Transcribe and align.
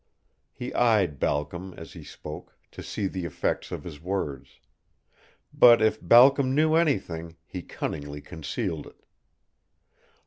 He 0.51 0.73
eyed 0.73 1.19
Balcom 1.19 1.75
as 1.77 1.93
he 1.93 2.03
spoke, 2.03 2.57
to 2.71 2.81
see 2.81 3.05
the 3.05 3.23
effects 3.23 3.71
of 3.71 3.83
his 3.83 4.01
words. 4.01 4.59
But 5.53 5.79
if 5.79 6.01
Balcom 6.01 6.55
knew 6.55 6.73
anything, 6.73 7.37
he 7.45 7.61
cunningly 7.61 8.19
concealed 8.19 8.87
it. 8.87 9.05